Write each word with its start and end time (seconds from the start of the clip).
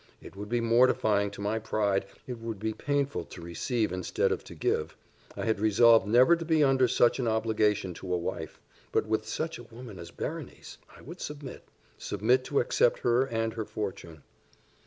It 0.19 0.35
would 0.35 0.49
be 0.49 0.61
mortifying 0.61 1.29
to 1.29 1.41
my 1.41 1.59
pride 1.59 2.05
it 2.25 2.39
would 2.39 2.57
be 2.57 2.73
painful 2.73 3.23
to 3.25 3.39
receive 3.39 3.91
instead 3.93 4.31
of 4.31 4.43
to 4.45 4.55
give 4.55 4.97
I 5.37 5.45
had 5.45 5.59
resolved 5.59 6.07
never 6.07 6.35
to 6.35 6.43
be 6.43 6.63
under 6.63 6.87
such 6.87 7.19
an 7.19 7.27
obligation 7.27 7.93
to 7.93 8.11
a 8.11 8.17
wife; 8.17 8.59
but 8.91 9.05
with 9.05 9.27
such 9.27 9.59
a 9.59 9.63
woman 9.65 9.99
as 9.99 10.09
Berenice! 10.09 10.79
I 10.97 11.01
would 11.01 11.21
submit 11.21 11.65
submit 11.99 12.43
to 12.45 12.61
accept 12.61 12.97
her 13.01 13.25
and 13.27 13.53
her 13.53 13.65
fortune. 13.65 14.23